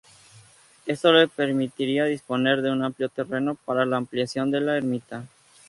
[0.87, 5.25] Esto le permitiría disponer de una amplio terreno para la ampliación de la ermita.